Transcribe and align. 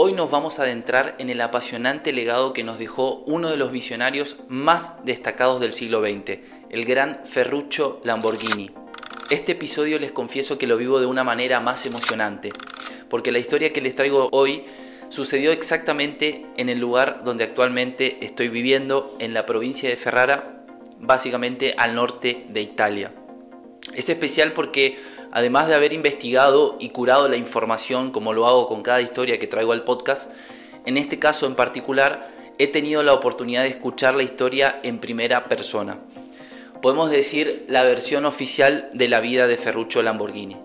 hoy 0.00 0.12
nos 0.12 0.30
vamos 0.30 0.60
a 0.60 0.62
adentrar 0.62 1.16
en 1.18 1.28
el 1.28 1.40
apasionante 1.40 2.12
legado 2.12 2.52
que 2.52 2.62
nos 2.62 2.78
dejó 2.78 3.24
uno 3.26 3.50
de 3.50 3.56
los 3.56 3.72
visionarios 3.72 4.36
más 4.46 4.92
destacados 5.04 5.60
del 5.60 5.72
siglo 5.72 6.00
XX, 6.00 6.38
el 6.70 6.84
gran 6.84 7.22
Ferruccio 7.24 8.00
Lamborghini. 8.04 8.70
Este 9.28 9.52
episodio 9.52 9.98
les 9.98 10.12
confieso 10.12 10.56
que 10.56 10.68
lo 10.68 10.76
vivo 10.76 11.00
de 11.00 11.06
una 11.06 11.24
manera 11.24 11.58
más 11.58 11.84
emocionante, 11.84 12.52
porque 13.10 13.32
la 13.32 13.40
historia 13.40 13.72
que 13.72 13.80
les 13.80 13.96
traigo 13.96 14.28
hoy 14.30 14.66
sucedió 15.08 15.50
exactamente 15.50 16.46
en 16.56 16.68
el 16.68 16.78
lugar 16.78 17.24
donde 17.24 17.42
actualmente 17.42 18.24
estoy 18.24 18.46
viviendo, 18.50 19.16
en 19.18 19.34
la 19.34 19.46
provincia 19.46 19.88
de 19.88 19.96
Ferrara, 19.96 20.62
básicamente 21.00 21.74
al 21.76 21.96
norte 21.96 22.46
de 22.50 22.62
Italia. 22.62 23.12
Es 23.96 24.08
especial 24.08 24.52
porque 24.52 24.96
además 25.32 25.68
de 25.68 25.74
haber 25.74 25.92
investigado 25.92 26.76
y 26.80 26.90
curado 26.90 27.28
la 27.28 27.36
información 27.36 28.10
como 28.10 28.32
lo 28.32 28.46
hago 28.46 28.66
con 28.66 28.82
cada 28.82 29.00
historia 29.00 29.38
que 29.38 29.46
traigo 29.46 29.72
al 29.72 29.84
podcast, 29.84 30.30
en 30.86 30.96
este 30.96 31.18
caso 31.18 31.46
en 31.46 31.54
particular 31.54 32.30
he 32.58 32.66
tenido 32.66 33.02
la 33.02 33.14
oportunidad 33.14 33.62
de 33.62 33.68
escuchar 33.68 34.14
la 34.14 34.22
historia 34.22 34.80
en 34.82 34.98
primera 34.98 35.44
persona. 35.44 35.98
Podemos 36.82 37.10
decir 37.10 37.64
la 37.68 37.82
versión 37.82 38.24
oficial 38.24 38.90
de 38.92 39.08
la 39.08 39.20
vida 39.20 39.46
de 39.46 39.56
Ferruccio 39.56 40.02
Lamborghini. 40.02 40.56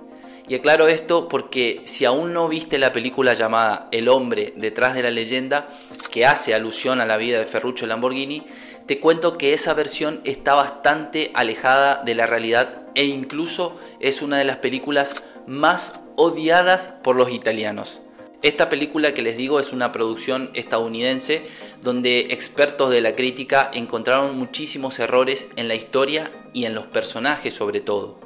Y 0.47 0.55
aclaro 0.55 0.87
esto 0.87 1.29
porque 1.29 1.81
si 1.85 2.05
aún 2.05 2.33
no 2.33 2.47
viste 2.49 2.77
la 2.77 2.91
película 2.91 3.33
llamada 3.33 3.87
El 3.91 4.09
hombre 4.09 4.53
detrás 4.57 4.93
de 4.93 5.03
la 5.03 5.11
leyenda, 5.11 5.67
que 6.11 6.25
hace 6.25 6.53
alusión 6.53 6.99
a 6.99 7.05
la 7.05 7.17
vida 7.17 7.39
de 7.39 7.45
Ferruccio 7.45 7.87
Lamborghini, 7.87 8.43
te 8.85 8.99
cuento 8.99 9.37
que 9.37 9.53
esa 9.53 9.73
versión 9.73 10.21
está 10.25 10.55
bastante 10.55 11.31
alejada 11.33 12.03
de 12.03 12.15
la 12.15 12.27
realidad 12.27 12.81
e 12.95 13.05
incluso 13.05 13.77
es 13.99 14.21
una 14.21 14.37
de 14.37 14.43
las 14.43 14.57
películas 14.57 15.23
más 15.47 16.01
odiadas 16.15 16.89
por 17.03 17.15
los 17.15 17.31
italianos. 17.31 18.01
Esta 18.41 18.67
película 18.67 19.13
que 19.13 19.21
les 19.21 19.37
digo 19.37 19.59
es 19.61 19.71
una 19.71 19.93
producción 19.93 20.51
estadounidense 20.53 21.43
donde 21.81 22.27
expertos 22.31 22.89
de 22.89 22.99
la 22.99 23.15
crítica 23.15 23.71
encontraron 23.73 24.37
muchísimos 24.37 24.99
errores 24.99 25.49
en 25.55 25.69
la 25.69 25.75
historia 25.75 26.29
y 26.51 26.65
en 26.65 26.75
los 26.75 26.85
personajes 26.85 27.53
sobre 27.53 27.79
todo. 27.79 28.19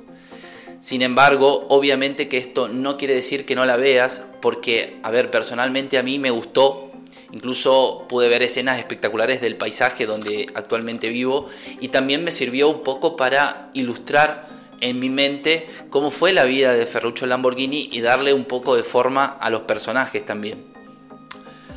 Sin 0.80 1.02
embargo, 1.02 1.66
obviamente 1.70 2.30
que 2.30 2.38
esto 2.38 2.68
no 2.68 2.98
quiere 2.98 3.14
decir 3.14 3.46
que 3.46 3.56
no 3.56 3.66
la 3.66 3.78
veas, 3.78 4.24
porque, 4.42 5.00
a 5.04 5.12
ver, 5.12 5.32
personalmente 5.32 5.98
a 5.98 6.04
mí 6.04 6.20
me 6.20 6.30
gustó, 6.30 6.87
incluso 7.32 8.06
pude 8.08 8.30
ver 8.30 8.44
escenas 8.44 8.80
espectaculares 8.80 9.42
del 9.42 9.58
paisaje 9.58 10.06
donde 10.06 10.48
actualmente 10.54 11.10
vivo 11.10 11.48
y 11.80 11.90
también 11.90 12.24
me 12.24 12.32
sirvió 12.32 12.70
un 12.70 12.84
poco 12.84 13.16
para 13.16 13.70
ilustrar 13.74 14.48
en 14.82 15.00
mi 15.00 15.10
mente 15.10 15.68
cómo 15.90 16.12
fue 16.12 16.34
la 16.34 16.46
vida 16.46 16.74
de 16.74 16.86
Ferruccio 16.86 17.28
Lamborghini 17.28 17.90
y 17.92 18.02
darle 18.02 18.34
un 18.34 18.46
poco 18.46 18.76
de 18.76 18.84
forma 18.84 19.26
a 19.26 19.50
los 19.50 19.62
personajes 19.62 20.24
también. 20.24 20.66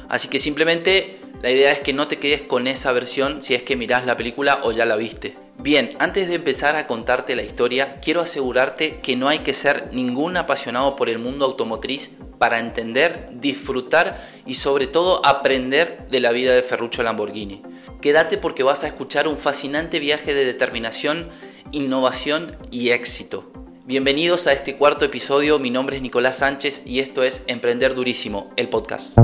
Así 0.08 0.28
que 0.28 0.38
simplemente 0.38 1.20
la 1.42 1.50
idea 1.50 1.72
es 1.72 1.80
que 1.80 1.92
no 1.92 2.08
te 2.08 2.18
quedes 2.18 2.42
con 2.42 2.66
esa 2.66 2.92
versión 2.92 3.42
si 3.42 3.54
es 3.54 3.62
que 3.62 3.76
mirás 3.76 4.06
la 4.06 4.16
película 4.16 4.60
o 4.64 4.72
ya 4.72 4.84
la 4.84 4.96
viste. 4.96 5.36
Bien, 5.62 5.90
antes 5.98 6.26
de 6.26 6.36
empezar 6.36 6.76
a 6.76 6.86
contarte 6.86 7.36
la 7.36 7.42
historia, 7.42 8.00
quiero 8.00 8.22
asegurarte 8.22 9.00
que 9.00 9.14
no 9.14 9.28
hay 9.28 9.40
que 9.40 9.52
ser 9.52 9.90
ningún 9.92 10.38
apasionado 10.38 10.96
por 10.96 11.10
el 11.10 11.18
mundo 11.18 11.44
automotriz 11.44 12.16
para 12.38 12.60
entender, 12.60 13.28
disfrutar 13.34 14.16
y 14.46 14.54
sobre 14.54 14.86
todo 14.86 15.24
aprender 15.26 16.06
de 16.10 16.20
la 16.20 16.32
vida 16.32 16.54
de 16.54 16.62
Ferruccio 16.62 17.04
Lamborghini. 17.04 17.60
Quédate 18.00 18.38
porque 18.38 18.62
vas 18.62 18.84
a 18.84 18.86
escuchar 18.86 19.28
un 19.28 19.36
fascinante 19.36 19.98
viaje 19.98 20.32
de 20.32 20.46
determinación 20.46 21.28
innovación 21.72 22.56
y 22.70 22.90
éxito. 22.90 23.52
Bienvenidos 23.84 24.46
a 24.46 24.54
este 24.54 24.76
cuarto 24.76 25.04
episodio, 25.04 25.58
mi 25.58 25.68
nombre 25.68 25.96
es 25.96 26.02
Nicolás 26.02 26.38
Sánchez 26.38 26.86
y 26.86 27.00
esto 27.00 27.22
es 27.22 27.44
Emprender 27.48 27.94
Durísimo, 27.94 28.50
el 28.56 28.70
podcast. 28.70 29.18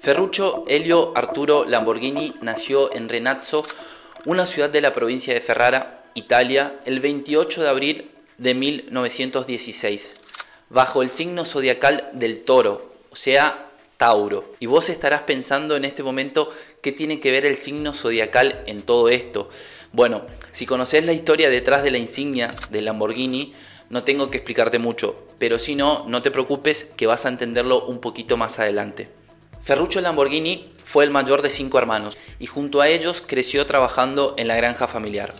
Ferruccio 0.00 0.64
Elio 0.68 1.12
Arturo 1.16 1.64
Lamborghini 1.64 2.34
nació 2.40 2.94
en 2.94 3.08
Renazzo, 3.08 3.64
una 4.24 4.46
ciudad 4.46 4.70
de 4.70 4.80
la 4.80 4.92
provincia 4.92 5.34
de 5.34 5.40
Ferrara, 5.40 6.04
Italia, 6.14 6.80
el 6.84 7.00
28 7.00 7.62
de 7.62 7.68
abril 7.68 8.10
de 8.38 8.54
1916 8.54 10.14
bajo 10.70 11.02
el 11.02 11.10
signo 11.10 11.44
zodiacal 11.44 12.10
del 12.12 12.42
toro, 12.44 12.92
o 13.10 13.16
sea, 13.16 13.66
Tauro. 13.96 14.54
Y 14.60 14.66
vos 14.66 14.88
estarás 14.90 15.22
pensando 15.22 15.76
en 15.76 15.84
este 15.84 16.02
momento 16.02 16.50
qué 16.82 16.92
tiene 16.92 17.20
que 17.20 17.30
ver 17.30 17.44
el 17.46 17.56
signo 17.56 17.92
zodiacal 17.92 18.62
en 18.66 18.82
todo 18.82 19.08
esto. 19.08 19.48
Bueno, 19.92 20.22
si 20.50 20.66
conoces 20.66 21.04
la 21.04 21.12
historia 21.12 21.50
detrás 21.50 21.82
de 21.82 21.90
la 21.90 21.98
insignia 21.98 22.54
de 22.70 22.82
Lamborghini, 22.82 23.54
no 23.90 24.04
tengo 24.04 24.30
que 24.30 24.38
explicarte 24.38 24.78
mucho, 24.78 25.26
pero 25.38 25.58
si 25.58 25.74
no, 25.74 26.04
no 26.06 26.22
te 26.22 26.30
preocupes 26.30 26.92
que 26.96 27.06
vas 27.06 27.26
a 27.26 27.30
entenderlo 27.30 27.86
un 27.86 28.00
poquito 28.00 28.36
más 28.36 28.58
adelante. 28.58 29.17
Ferruccio 29.60 30.00
Lamborghini 30.00 30.70
fue 30.84 31.04
el 31.04 31.10
mayor 31.10 31.42
de 31.42 31.50
cinco 31.50 31.78
hermanos 31.78 32.16
y 32.38 32.46
junto 32.46 32.80
a 32.80 32.88
ellos 32.88 33.22
creció 33.26 33.66
trabajando 33.66 34.34
en 34.38 34.48
la 34.48 34.56
granja 34.56 34.88
familiar. 34.88 35.34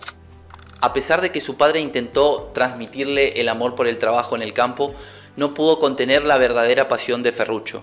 A 0.81 0.93
pesar 0.93 1.21
de 1.23 1.33
que 1.33 1.41
su 1.41 1.57
padre 1.57 1.81
intentó 1.81 2.51
transmitirle 2.55 3.41
el 3.41 3.49
amor 3.49 3.75
por 3.75 3.87
el 3.87 3.99
trabajo 3.99 4.37
en 4.37 4.43
el 4.43 4.53
campo, 4.53 4.95
no 5.37 5.55
pudo 5.55 5.79
contener 5.79 6.25
la 6.25 6.39
verdadera 6.39 6.89
pasión 6.89 7.23
de 7.23 7.33
Ferruccio, 7.33 7.83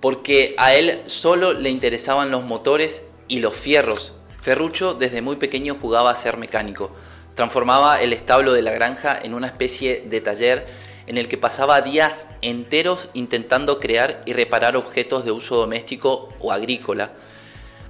porque 0.00 0.54
a 0.58 0.74
él 0.74 1.02
solo 1.06 1.52
le 1.52 1.70
interesaban 1.70 2.30
los 2.30 2.42
motores 2.42 3.06
y 3.28 3.40
los 3.40 3.54
fierros. 3.54 4.14
Ferruccio 4.42 4.94
desde 4.94 5.22
muy 5.22 5.36
pequeño 5.36 5.76
jugaba 5.80 6.10
a 6.10 6.16
ser 6.16 6.36
mecánico, 6.36 6.90
transformaba 7.34 8.02
el 8.02 8.12
establo 8.12 8.52
de 8.52 8.62
la 8.62 8.72
granja 8.72 9.18
en 9.22 9.34
una 9.34 9.46
especie 9.46 10.04
de 10.06 10.20
taller 10.20 10.66
en 11.10 11.18
el 11.18 11.26
que 11.26 11.36
pasaba 11.36 11.82
días 11.82 12.28
enteros 12.40 13.08
intentando 13.14 13.80
crear 13.80 14.22
y 14.26 14.32
reparar 14.32 14.76
objetos 14.76 15.24
de 15.24 15.32
uso 15.32 15.56
doméstico 15.56 16.28
o 16.38 16.52
agrícola. 16.52 17.10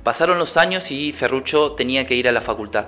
Pasaron 0.03 0.39
los 0.39 0.57
años 0.57 0.91
y 0.91 1.13
Ferruccio 1.13 1.73
tenía 1.73 2.07
que 2.07 2.15
ir 2.15 2.29
a 2.29 2.33
la 2.33 2.41
facultad. 2.41 2.87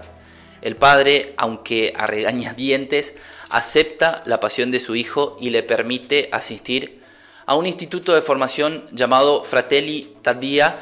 El 0.62 0.76
padre, 0.76 1.34
aunque 1.37 1.93
a 1.94 2.06
regañadientes, 2.06 3.15
acepta 3.50 4.22
la 4.25 4.41
pasión 4.41 4.70
de 4.70 4.81
su 4.81 4.97
hijo 4.97 5.37
y 5.38 5.50
le 5.50 5.62
permite 5.62 6.31
asistir 6.32 7.03
a 7.44 7.54
un 7.54 7.66
instituto 7.66 8.14
de 8.14 8.22
formación 8.22 8.87
llamado 8.91 9.44
Fratelli 9.44 10.14
Taddia, 10.22 10.78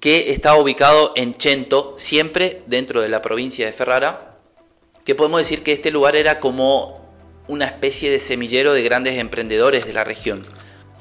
que 0.00 0.32
está 0.32 0.56
ubicado 0.56 1.12
en 1.14 1.36
Cento, 1.38 1.94
siempre 1.96 2.62
dentro 2.66 3.02
de 3.02 3.08
la 3.08 3.22
provincia 3.22 3.66
de 3.66 3.72
Ferrara, 3.72 4.36
que 5.04 5.14
podemos 5.14 5.38
decir 5.38 5.62
que 5.62 5.70
este 5.70 5.92
lugar 5.92 6.16
era 6.16 6.40
como 6.40 7.03
una 7.48 7.66
especie 7.66 8.10
de 8.10 8.20
semillero 8.20 8.72
de 8.72 8.82
grandes 8.82 9.18
emprendedores 9.18 9.86
de 9.86 9.92
la 9.92 10.04
región. 10.04 10.42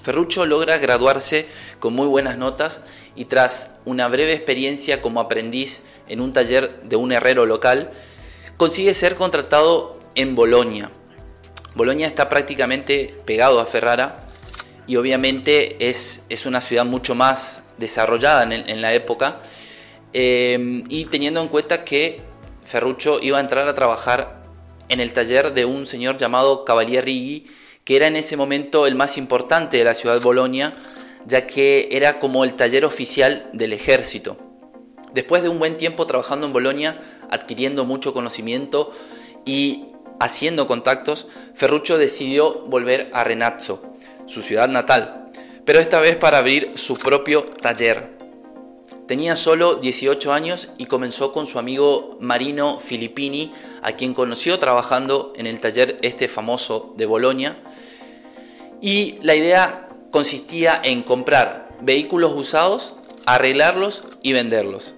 Ferruccio 0.02 0.46
logra 0.46 0.78
graduarse 0.78 1.46
con 1.80 1.94
muy 1.94 2.08
buenas 2.08 2.38
notas 2.38 2.82
y 3.16 3.26
tras 3.26 3.76
una 3.86 4.08
breve 4.10 4.34
experiencia 4.34 5.02
como 5.02 5.22
aprendiz 5.22 5.84
en 6.10 6.20
un 6.20 6.34
taller 6.34 6.82
de 6.84 6.96
un 6.98 7.14
herrero 7.14 7.46
local, 7.46 7.92
consigue 8.58 8.94
ser 8.94 9.16
contratado 9.16 10.00
en 10.16 10.36
Bolonia. 10.36 10.92
Bolonia 11.76 12.08
está 12.08 12.28
prácticamente 12.28 13.16
pegado 13.26 13.60
a 13.60 13.66
Ferrara 13.66 14.28
y 14.86 14.98
obviamente 14.98 15.88
es, 15.88 16.26
es 16.30 16.46
una 16.46 16.60
ciudad 16.60 16.86
mucho 16.86 17.16
más 17.16 17.64
desarrollada 17.78 18.44
en, 18.44 18.82
la 18.82 18.94
época 18.94 19.42
eh, 20.12 20.84
y 20.90 21.06
teniendo 21.06 21.42
en 21.42 21.48
cuenta 21.48 21.84
que 21.84 22.22
Ferruccio 22.64 23.20
iba 23.22 23.38
a 23.38 23.42
entrar 23.42 23.68
a 23.68 23.74
trabajar 23.74 24.43
en 24.90 25.00
el 25.00 25.14
taller 25.14 25.54
de 25.54 25.66
un 25.66 25.86
señor 25.86 26.18
llamado 26.18 26.66
Cavalier 26.66 27.06
Righi, 27.06 27.48
que 27.84 27.96
era 27.96 28.08
en 28.08 28.16
ese 28.16 28.38
momento 28.38 28.88
el 28.88 28.96
más 28.96 29.18
importante 29.18 29.78
de 29.78 29.84
la 29.84 29.94
ciudad 29.94 30.16
de 30.16 30.22
Bolonia, 30.22 30.74
ya 31.26 31.48
que 31.48 31.90
era 31.92 32.20
como 32.20 32.44
el 32.44 32.56
taller 32.56 32.86
oficial 32.86 33.50
del 33.54 33.74
ejército. 33.74 34.38
Después 35.14 35.44
de 35.44 35.50
un 35.50 35.60
buen 35.60 35.78
tiempo 35.78 36.08
trabajando 36.08 36.48
en 36.48 36.54
Bolonia, 36.54 37.00
adquiriendo 37.30 37.86
mucho 37.86 38.14
conocimiento 38.14 38.92
y 39.46 39.88
haciendo 40.20 40.68
contactos, 40.68 41.28
Ferruccio 41.54 41.98
decidió 41.98 42.62
volver 42.66 43.10
a 43.14 43.24
Renazzo, 43.24 43.84
su 44.26 44.42
ciudad 44.42 44.70
natal, 44.70 45.32
pero 45.66 45.80
esta 45.80 46.00
vez 46.00 46.16
para 46.16 46.40
abrir 46.40 46.78
su 46.78 46.98
propio 46.98 47.44
taller. 47.44 48.23
Tenía 49.08 49.36
solo 49.36 49.76
18 49.76 50.32
años 50.32 50.70
y 50.78 50.86
comenzó 50.86 51.34
con 51.34 51.46
su 51.46 51.60
amigo 51.60 52.18
Marino 52.22 52.80
Filippini, 52.80 53.52
a 53.82 53.94
quien 53.94 54.14
conoció 54.14 54.60
trabajando 54.60 55.34
en 55.36 55.46
el 55.46 55.60
taller 55.60 56.00
este 56.02 56.30
famoso 56.30 56.94
de 56.96 57.06
Bolonia. 57.06 57.58
Y 58.82 59.20
la 59.22 59.36
idea 59.36 59.90
consistía 60.10 60.80
en 60.82 61.04
comprar 61.04 61.78
vehículos 61.82 62.32
usados, 62.34 62.96
arreglarlos 63.26 64.04
y 64.22 64.32
venderlos. 64.32 64.94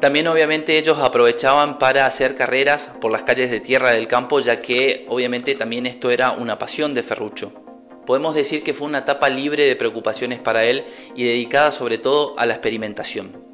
También 0.00 0.26
obviamente 0.26 0.76
ellos 0.76 0.98
aprovechaban 0.98 1.78
para 1.78 2.06
hacer 2.06 2.34
carreras 2.34 2.90
por 3.00 3.12
las 3.12 3.22
calles 3.22 3.52
de 3.52 3.60
tierra 3.60 3.92
del 3.92 4.08
campo, 4.08 4.40
ya 4.40 4.58
que 4.58 5.06
obviamente 5.08 5.54
también 5.54 5.86
esto 5.86 6.10
era 6.10 6.32
una 6.32 6.58
pasión 6.58 6.92
de 6.92 7.04
Ferruccio. 7.04 7.61
Podemos 8.06 8.34
decir 8.34 8.62
que 8.62 8.74
fue 8.74 8.88
una 8.88 8.98
etapa 8.98 9.28
libre 9.28 9.66
de 9.66 9.76
preocupaciones 9.76 10.40
para 10.40 10.64
él 10.64 10.84
y 11.14 11.24
dedicada 11.24 11.70
sobre 11.70 11.98
todo 11.98 12.38
a 12.38 12.46
la 12.46 12.54
experimentación. 12.54 13.44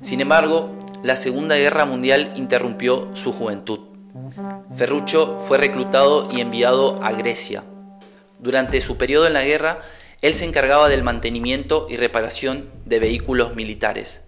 Sin 0.00 0.20
embargo, 0.20 0.74
la 1.02 1.16
Segunda 1.16 1.56
Guerra 1.56 1.84
Mundial 1.84 2.32
interrumpió 2.36 3.14
su 3.14 3.32
juventud. 3.32 3.80
Ferruccio 4.76 5.38
fue 5.40 5.58
reclutado 5.58 6.28
y 6.32 6.40
enviado 6.40 6.98
a 7.02 7.12
Grecia. 7.12 7.64
Durante 8.38 8.80
su 8.80 8.96
periodo 8.96 9.26
en 9.26 9.34
la 9.34 9.44
guerra, 9.44 9.80
él 10.22 10.34
se 10.34 10.46
encargaba 10.46 10.88
del 10.88 11.02
mantenimiento 11.02 11.86
y 11.90 11.96
reparación 11.96 12.70
de 12.84 12.98
vehículos 12.98 13.54
militares. 13.54 14.22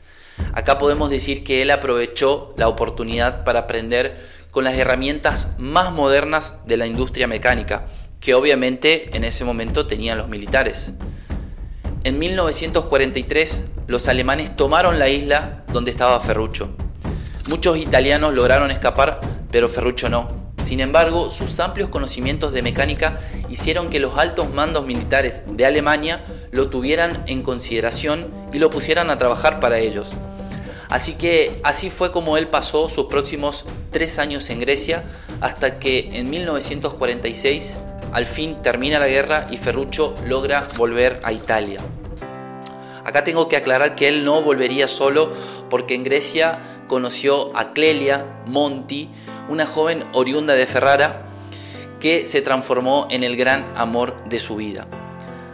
Acá 0.53 0.79
podemos 0.79 1.11
decir 1.11 1.43
que 1.43 1.63
él 1.63 1.71
aprovechó 1.71 2.55
la 2.57 2.69
oportunidad 2.69 3.45
para 3.45 3.61
aprender 3.61 4.17
con 4.51 4.65
las 4.65 4.75
herramientas 4.75 5.51
más 5.59 5.93
modernas 5.93 6.55
de 6.67 6.77
la 6.77 6.87
industria 6.87 7.27
mecánica, 7.27 7.87
que 8.21 8.35
obviamente 8.35 9.17
en 9.17 9.25
ese 9.25 9.45
momento 9.45 9.87
tenían 9.87 10.19
los 10.19 10.29
militares. 10.29 10.93
En 12.05 12.19
1943 12.19 13.65
los 13.87 14.09
alemanes 14.09 14.57
tomaron 14.57 14.99
la 14.99 15.09
isla 15.09 15.65
donde 15.73 15.91
estaba 15.91 16.21
Ferruccio. 16.21 16.69
Muchos 17.49 17.79
italianos 17.79 18.35
lograron 18.35 18.71
escapar, 18.71 19.21
pero 19.51 19.69
Ferruccio 19.69 20.09
no. 20.09 20.49
Sin 20.63 20.81
embargo, 20.81 21.31
sus 21.31 21.61
amplios 21.61 21.89
conocimientos 21.89 22.53
de 22.53 22.63
mecánica 22.63 23.19
hicieron 23.49 23.89
que 23.89 24.01
los 24.01 24.19
altos 24.19 24.53
mandos 24.53 24.85
militares 24.85 25.43
de 25.47 25.65
Alemania 25.65 26.25
lo 26.51 26.69
tuvieran 26.69 27.25
en 27.27 27.43
consideración 27.43 28.29
y 28.53 28.59
lo 28.59 28.69
pusieran 28.69 29.09
a 29.09 29.19
trabajar 29.19 29.61
para 29.61 29.79
ellos. 29.79 30.13
Así 30.91 31.15
que 31.15 31.61
así 31.63 31.91
fue 31.91 32.13
como 32.13 32.37
él 32.37 32.49
pasó 32.49 32.89
sus 32.89 33.07
próximos 33.07 33.65
tres 33.91 34.19
años 34.19 34.51
en 34.51 34.61
Grecia 34.61 35.05
hasta 35.41 35.79
que 35.79 36.11
en 36.19 36.31
1946 36.31 37.79
al 38.13 38.27
fin 38.27 38.63
termina 38.63 38.99
la 38.99 39.09
guerra 39.09 39.47
y 39.51 39.57
Ferruccio 39.57 40.15
logra 40.27 40.67
volver 40.77 41.21
a 41.23 41.33
Italia. 41.33 41.81
Acá 43.05 43.25
tengo 43.25 43.49
que 43.49 43.57
aclarar 43.57 43.95
que 43.95 44.09
él 44.09 44.25
no 44.25 44.43
volvería 44.43 44.89
solo 44.89 45.33
porque 45.71 45.95
en 45.95 46.05
Grecia 46.05 46.59
conoció 46.87 47.57
a 47.57 47.73
Clelia 47.73 48.43
Monti, 48.47 49.09
una 49.49 49.67
joven 49.67 50.05
oriunda 50.13 50.55
de 50.55 50.67
Ferrara 50.67 51.23
que 52.01 52.29
se 52.29 52.43
transformó 52.43 53.09
en 53.11 53.25
el 53.25 53.37
gran 53.37 53.73
amor 53.77 54.25
de 54.29 54.39
su 54.39 54.57
vida. 54.57 54.87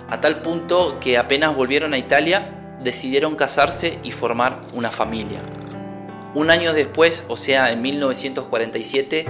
A 0.08 0.20
tal 0.20 0.42
punto 0.42 0.98
que 1.00 1.16
apenas 1.16 1.56
volvieron 1.56 1.94
a 1.94 1.98
Italia, 1.98 2.76
decidieron 2.82 3.36
casarse 3.36 3.98
y 4.02 4.10
formar 4.10 4.60
una 4.74 4.88
familia. 4.88 5.40
Un 6.34 6.50
año 6.50 6.72
después, 6.72 7.24
o 7.28 7.36
sea, 7.36 7.70
en 7.72 7.82
1947, 7.82 9.26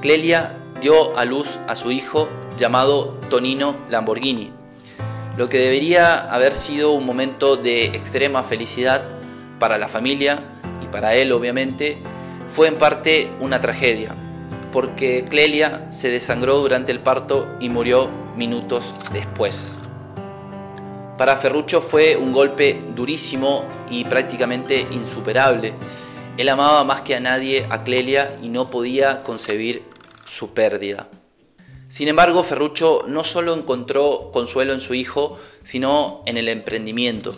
Clelia 0.00 0.56
dio 0.80 1.16
a 1.16 1.24
luz 1.24 1.60
a 1.68 1.76
su 1.76 1.92
hijo 1.92 2.28
llamado 2.56 3.18
Tonino 3.28 3.76
Lamborghini, 3.88 4.52
lo 5.36 5.48
que 5.48 5.58
debería 5.58 6.30
haber 6.32 6.52
sido 6.52 6.92
un 6.92 7.06
momento 7.06 7.56
de 7.56 7.86
extrema 7.86 8.42
felicidad 8.42 9.02
para 9.58 9.78
la 9.78 9.88
familia 9.88 10.44
y 10.82 10.86
para 10.86 11.14
él 11.14 11.32
obviamente, 11.32 11.98
fue 12.48 12.68
en 12.68 12.76
parte 12.76 13.30
una 13.40 13.60
tragedia, 13.60 14.14
porque 14.72 15.26
Clelia 15.30 15.86
se 15.90 16.10
desangró 16.10 16.58
durante 16.58 16.92
el 16.92 17.00
parto 17.00 17.48
y 17.60 17.70
murió 17.70 18.10
minutos 18.36 18.94
después. 19.12 19.72
Para 21.16 21.36
Ferruccio 21.36 21.80
fue 21.80 22.16
un 22.16 22.32
golpe 22.32 22.82
durísimo 22.94 23.64
y 23.90 24.04
prácticamente 24.04 24.86
insuperable. 24.90 25.72
Él 26.36 26.48
amaba 26.48 26.84
más 26.84 27.02
que 27.02 27.14
a 27.14 27.20
nadie 27.20 27.66
a 27.70 27.84
Clelia 27.84 28.36
y 28.42 28.48
no 28.48 28.70
podía 28.70 29.22
concebir 29.22 29.84
su 30.26 30.52
pérdida. 30.52 31.08
Sin 31.92 32.08
embargo, 32.08 32.42
Ferruccio 32.42 33.04
no 33.06 33.22
solo 33.22 33.52
encontró 33.52 34.30
consuelo 34.32 34.72
en 34.72 34.80
su 34.80 34.94
hijo, 34.94 35.38
sino 35.62 36.22
en 36.24 36.38
el 36.38 36.48
emprendimiento. 36.48 37.34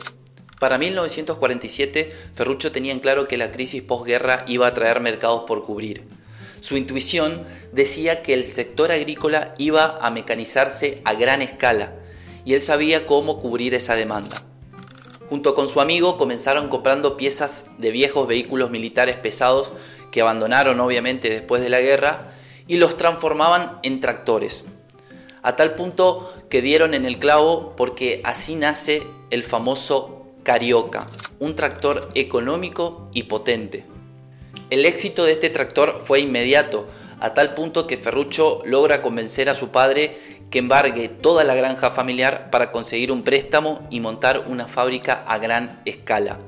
Para 0.60 0.78
1947, 0.78 2.12
Ferruccio 2.36 2.70
tenía 2.70 2.92
en 2.92 3.00
claro 3.00 3.26
que 3.26 3.36
la 3.36 3.50
crisis 3.50 3.82
posguerra 3.82 4.44
iba 4.46 4.68
a 4.68 4.72
traer 4.72 5.00
mercados 5.00 5.42
por 5.48 5.64
cubrir. 5.64 6.04
Su 6.60 6.76
intuición 6.76 7.42
decía 7.72 8.22
que 8.22 8.32
el 8.32 8.44
sector 8.44 8.92
agrícola 8.92 9.56
iba 9.58 9.98
a 10.00 10.10
mecanizarse 10.12 11.02
a 11.04 11.14
gran 11.14 11.42
escala 11.42 11.92
y 12.44 12.54
él 12.54 12.60
sabía 12.60 13.06
cómo 13.06 13.40
cubrir 13.40 13.74
esa 13.74 13.96
demanda. 13.96 14.44
Junto 15.28 15.56
con 15.56 15.66
su 15.66 15.80
amigo 15.80 16.16
comenzaron 16.16 16.68
comprando 16.68 17.16
piezas 17.16 17.72
de 17.78 17.90
viejos 17.90 18.28
vehículos 18.28 18.70
militares 18.70 19.16
pesados 19.16 19.72
que 20.12 20.20
abandonaron 20.20 20.78
obviamente 20.78 21.28
después 21.28 21.60
de 21.60 21.70
la 21.70 21.80
guerra 21.80 22.33
y 22.66 22.76
los 22.76 22.96
transformaban 22.96 23.78
en 23.82 24.00
tractores. 24.00 24.64
A 25.42 25.56
tal 25.56 25.74
punto 25.74 26.32
que 26.48 26.62
dieron 26.62 26.94
en 26.94 27.04
el 27.04 27.18
clavo 27.18 27.74
porque 27.76 28.20
así 28.24 28.54
nace 28.54 29.02
el 29.30 29.42
famoso 29.42 30.26
Carioca, 30.42 31.06
un 31.38 31.56
tractor 31.56 32.08
económico 32.14 33.08
y 33.12 33.24
potente. 33.24 33.84
El 34.70 34.86
éxito 34.86 35.24
de 35.24 35.32
este 35.32 35.50
tractor 35.50 36.00
fue 36.02 36.20
inmediato, 36.20 36.86
a 37.20 37.34
tal 37.34 37.54
punto 37.54 37.86
que 37.86 37.96
Ferruccio 37.96 38.60
logra 38.64 39.02
convencer 39.02 39.48
a 39.48 39.54
su 39.54 39.68
padre 39.68 40.16
que 40.50 40.58
embargue 40.58 41.08
toda 41.08 41.44
la 41.44 41.54
granja 41.54 41.90
familiar 41.90 42.50
para 42.50 42.70
conseguir 42.70 43.10
un 43.10 43.22
préstamo 43.22 43.86
y 43.90 44.00
montar 44.00 44.44
una 44.46 44.68
fábrica 44.68 45.24
a 45.26 45.38
gran 45.38 45.80
escala. 45.84 46.38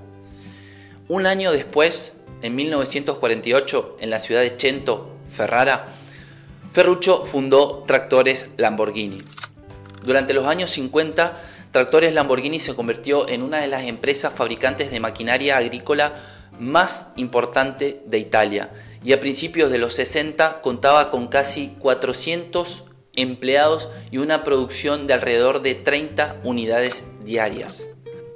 Un 1.09 1.27
año 1.27 1.53
después, 1.53 2.15
en 2.43 2.55
1948, 2.55 3.97
en 4.01 4.11
la 4.11 4.21
ciudad 4.21 4.43
de 4.43 4.55
Cento, 4.59 5.17
Ferrara, 5.29 5.89
Ferruccio 6.77 7.25
fundó 7.25 7.85
Tractores 7.87 8.51
Lamborghini. 8.59 9.23
Durante 10.05 10.35
los 10.35 10.45
años 10.45 10.69
50, 10.73 11.35
Tractores 11.71 12.13
Lamborghini 12.13 12.59
se 12.59 12.75
convirtió 12.75 13.27
en 13.31 13.41
una 13.41 13.63
de 13.63 13.67
las 13.67 13.85
empresas 13.85 14.35
fabricantes 14.35 14.91
de 14.91 15.01
maquinaria 15.01 15.57
agrícola 15.57 16.13
más 16.61 17.15
importante 17.17 18.03
de 18.05 18.19
Italia 18.19 18.69
y 19.03 19.15
a 19.15 19.21
principios 19.21 19.71
de 19.71 19.79
los 19.79 19.95
60 19.95 20.61
contaba 20.61 21.09
con 21.11 21.29
casi 21.29 21.69
400 21.79 22.85
empleados 23.15 23.89
y 24.11 24.19
una 24.19 24.45
producción 24.45 25.07
de 25.07 25.15
alrededor 25.15 25.63
de 25.63 25.77
30 25.77 26.41
unidades 26.45 27.07
diarias. 27.25 27.89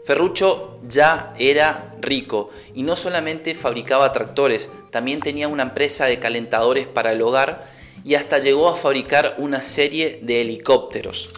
Ferruccio 0.06 0.78
ya 0.88 1.34
era 1.38 1.94
rico 2.00 2.48
y 2.75 2.84
no 2.84 2.96
solamente 2.96 3.54
fabricaba 3.54 4.12
tractores, 4.12 4.70
también 4.90 5.20
tenía 5.20 5.46
una 5.46 5.64
empresa 5.64 6.06
de 6.06 6.19
calentadores 6.19 6.87
para 6.87 7.12
el 7.12 7.20
hogar 7.20 7.78
y 8.05 8.14
hasta 8.14 8.38
llegó 8.38 8.69
a 8.69 8.76
fabricar 8.76 9.35
una 9.38 9.61
serie 9.61 10.20
de 10.23 10.41
helicópteros. 10.41 11.31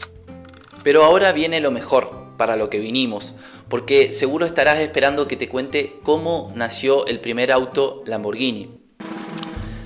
Pero 0.83 1.05
ahora 1.05 1.33
viene 1.33 1.61
lo 1.61 1.71
mejor 1.71 2.35
para 2.37 2.57
lo 2.57 2.71
que 2.71 2.79
vinimos, 2.79 3.35
porque 3.69 4.13
seguro 4.13 4.47
estarás 4.47 4.81
esperando 4.81 5.29
que 5.29 5.37
te 5.37 5.49
cuente 5.49 5.95
cómo 6.03 6.53
nació 6.55 7.07
el 7.07 7.21
primer 7.21 7.53
auto 7.53 8.03
Lamborghini. 8.07 8.71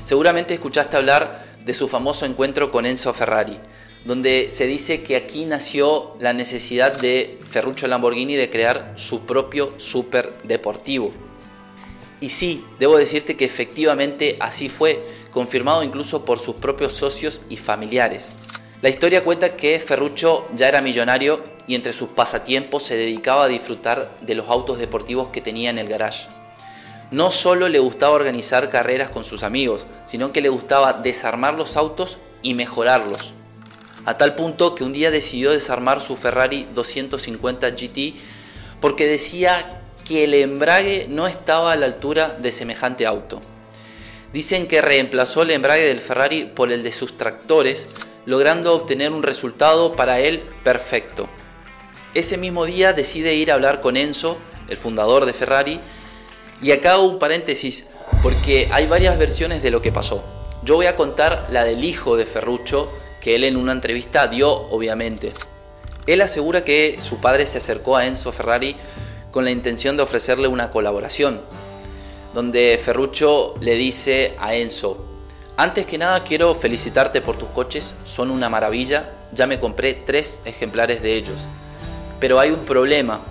Seguramente 0.05 0.55
escuchaste 0.55 0.97
hablar 0.97 1.45
de 1.65 1.75
su 1.75 1.89
famoso 1.89 2.27
encuentro 2.27 2.71
con 2.71 2.87
Enzo 2.87 3.13
Ferrari, 3.13 3.59
donde 4.05 4.51
se 4.51 4.67
dice 4.67 5.03
que 5.03 5.17
aquí 5.17 5.45
nació 5.47 6.17
la 6.21 6.33
necesidad 6.33 6.97
de 6.99 7.39
Ferruccio 7.51 7.89
Lamborghini 7.89 8.37
de 8.37 8.49
crear 8.49 8.93
su 8.95 9.27
propio 9.27 9.73
super 9.79 10.33
deportivo. 10.45 11.13
Y 12.21 12.31
sí, 12.31 12.65
debo 12.79 12.97
decirte 12.97 13.37
que 13.37 13.45
efectivamente 13.45 14.37
así 14.41 14.69
fue, 14.69 15.05
confirmado 15.31 15.83
incluso 15.83 16.25
por 16.25 16.39
sus 16.39 16.57
propios 16.57 16.93
socios 16.93 17.43
y 17.49 17.57
familiares. 17.57 18.31
La 18.83 18.91
historia 18.91 19.25
cuenta 19.25 19.57
que 19.57 19.81
Ferruccio 19.81 20.47
ya 20.55 20.69
era 20.69 20.81
millonario 20.81 21.43
y 21.67 21.75
entre 21.75 21.93
sus 21.93 22.11
pasatiempos 22.11 22.85
se 22.85 22.97
dedicaba 22.97 23.45
a 23.45 23.49
disfrutar 23.49 24.17
de 24.21 24.35
los 24.35 24.49
autos 24.49 24.79
deportivos 24.79 25.29
que 25.29 25.41
tenía 25.41 25.71
en 25.71 25.79
el 25.79 25.89
garage. 25.89 26.29
No 27.11 27.31
solo 27.31 27.69
le 27.69 27.79
gustaba 27.79 28.15
organizar 28.15 28.69
carreras 28.69 29.11
con 29.11 29.25
sus 29.25 29.43
amigos, 29.43 29.87
sino 30.05 30.33
que 30.33 30.41
le 30.41 30.49
gustaba 30.49 30.93
desarmar 30.93 31.55
los 31.55 31.77
autos 31.77 32.19
y 32.43 32.55
mejorarlos. 32.55 33.35
A 34.05 34.17
tal 34.17 34.35
punto 34.35 34.75
que 34.75 34.85
un 34.85 34.93
día 34.93 35.11
decidió 35.11 35.53
desarmar 35.53 36.01
su 36.01 36.17
Ferrari 36.17 36.69
250 36.75 37.71
GT 37.71 38.15
porque 38.81 39.07
decía 39.07 39.83
que 40.05 40.25
el 40.25 40.35
embrague 40.35 41.07
no 41.09 41.27
estaba 41.27 41.73
a 41.73 41.77
la 41.77 41.87
altura 41.87 42.37
de 42.41 42.53
semejante 42.53 43.07
auto. 43.07 43.41
Dicen 44.33 44.67
que 44.67 44.83
reemplazó 44.83 45.43
el 45.43 45.51
embrague 45.51 45.87
del 45.87 46.01
Ferrari 46.01 46.45
por 46.47 46.73
el 46.73 46.83
de 46.83 46.93
sus 46.93 47.17
tractores 47.17 47.87
logrando 48.27 48.75
obtener 48.75 49.13
un 49.13 49.23
resultado 49.23 49.95
para 49.95 50.21
él 50.21 50.43
perfecto. 50.65 51.29
Ese 52.13 52.37
mismo 52.37 52.65
día 52.67 52.93
decide 52.93 53.35
ir 53.35 53.51
a 53.51 53.55
hablar 53.55 53.81
con 53.81 53.97
Enzo, 53.97 54.37
el 54.69 54.77
fundador 54.77 55.25
de 55.27 55.33
Ferrari, 55.33 55.81
y 56.61 56.73
acá 56.73 56.99
un 56.99 57.19
paréntesis 57.19 57.87
porque 58.23 58.69
hay 58.73 58.87
varias 58.87 59.19
versiones 59.19 59.63
de 59.63 59.71
lo 59.71 59.81
que 59.81 59.93
pasó. 59.93 60.25
Yo 60.65 60.75
voy 60.75 60.87
a 60.87 60.97
contar 60.97 61.47
la 61.51 61.65
del 61.65 61.85
hijo 61.85 62.17
de 62.17 62.27
Ferruccio, 62.27 62.91
que 63.21 63.35
él 63.37 63.45
en 63.45 63.57
una 63.57 63.73
entrevista 63.73 64.27
dio, 64.27 64.51
obviamente. 64.51 65.33
Él 66.07 66.21
asegura 66.21 66.65
que 66.65 66.97
su 67.01 67.21
padre 67.21 67.47
se 67.47 67.59
acercó 67.59 67.97
a 67.97 68.07
Enzo 68.07 68.33
Ferrari 68.33 68.77
con 69.31 69.45
la 69.45 69.51
intención 69.51 69.97
de 69.97 70.03
ofrecerle 70.03 70.49
una 70.49 70.71
colaboración, 70.71 71.43
donde 72.37 72.77
Ferruccio 72.77 73.55
le 73.61 73.77
dice 73.77 74.37
a 74.39 74.55
Enzo, 74.55 74.99
antes 75.57 75.87
que 75.87 75.97
nada 75.97 76.23
quiero 76.23 76.55
felicitarte 76.55 77.23
por 77.23 77.39
tus 77.39 77.49
coches, 77.49 77.95
son 78.05 78.31
una 78.31 78.51
maravilla, 78.51 79.15
ya 79.33 79.47
me 79.47 79.59
compré 79.59 79.95
tres 79.95 80.43
ejemplares 80.45 81.01
de 81.01 81.17
ellos. 81.17 81.49
Pero 82.21 82.39
hay 82.39 82.51
un 82.51 82.61
problema, 82.67 83.23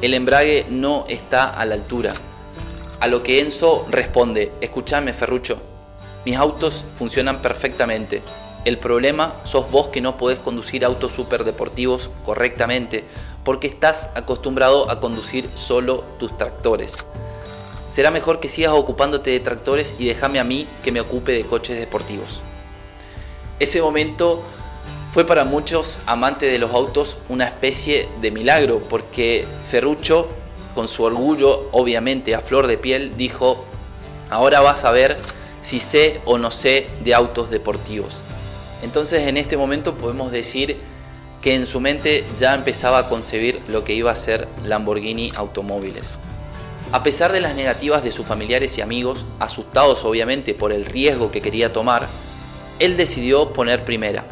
el 0.00 0.14
embrague 0.14 0.66
no 0.70 1.04
está 1.08 1.50
a 1.50 1.64
la 1.64 1.74
altura. 1.74 2.14
A 3.00 3.08
lo 3.08 3.24
que 3.24 3.40
Enzo 3.40 3.88
responde, 3.90 4.52
escúchame 4.60 5.12
Ferrucho, 5.12 5.60
mis 6.24 6.36
autos 6.36 6.84
funcionan 6.92 7.42
perfectamente. 7.42 8.22
El 8.64 8.78
problema 8.78 9.40
sos 9.42 9.68
vos 9.68 9.88
que 9.88 10.00
no 10.00 10.16
podés 10.16 10.38
conducir 10.38 10.84
autos 10.84 11.12
superdeportivos 11.12 12.08
correctamente 12.24 13.02
porque 13.42 13.66
estás 13.66 14.12
acostumbrado 14.14 14.88
a 14.92 15.00
conducir 15.00 15.50
solo 15.54 16.04
tus 16.20 16.38
tractores. 16.38 17.04
Será 17.86 18.10
mejor 18.10 18.40
que 18.40 18.48
sigas 18.48 18.72
ocupándote 18.72 19.30
de 19.30 19.40
tractores 19.40 19.94
y 19.98 20.06
déjame 20.06 20.40
a 20.40 20.44
mí 20.44 20.66
que 20.82 20.90
me 20.90 21.00
ocupe 21.00 21.32
de 21.32 21.44
coches 21.44 21.78
deportivos. 21.78 22.42
Ese 23.60 23.82
momento 23.82 24.42
fue 25.12 25.24
para 25.24 25.44
muchos 25.44 26.00
amantes 26.06 26.50
de 26.50 26.58
los 26.58 26.72
autos 26.72 27.18
una 27.28 27.44
especie 27.44 28.08
de 28.20 28.30
milagro 28.30 28.80
porque 28.88 29.46
Ferrucho, 29.64 30.28
con 30.74 30.88
su 30.88 31.04
orgullo 31.04 31.68
obviamente 31.72 32.34
a 32.34 32.40
flor 32.40 32.66
de 32.66 32.78
piel, 32.78 33.16
dijo, 33.16 33.64
ahora 34.30 34.60
vas 34.60 34.84
a 34.84 34.90
ver 34.90 35.16
si 35.60 35.78
sé 35.78 36.20
o 36.24 36.38
no 36.38 36.50
sé 36.50 36.88
de 37.04 37.14
autos 37.14 37.50
deportivos. 37.50 38.22
Entonces 38.82 39.28
en 39.28 39.36
este 39.36 39.56
momento 39.56 39.96
podemos 39.96 40.32
decir 40.32 40.78
que 41.42 41.54
en 41.54 41.66
su 41.66 41.80
mente 41.80 42.24
ya 42.38 42.54
empezaba 42.54 42.98
a 42.98 43.08
concebir 43.08 43.60
lo 43.68 43.84
que 43.84 43.92
iba 43.92 44.10
a 44.10 44.16
ser 44.16 44.48
Lamborghini 44.64 45.30
Automóviles. 45.36 46.18
A 46.94 47.02
pesar 47.02 47.32
de 47.32 47.40
las 47.40 47.56
negativas 47.56 48.04
de 48.04 48.12
sus 48.12 48.24
familiares 48.24 48.78
y 48.78 48.80
amigos, 48.80 49.26
asustados 49.40 50.04
obviamente 50.04 50.54
por 50.54 50.72
el 50.72 50.84
riesgo 50.84 51.32
que 51.32 51.40
quería 51.40 51.72
tomar, 51.72 52.06
él 52.78 52.96
decidió 52.96 53.52
poner 53.52 53.84
primera. 53.84 54.24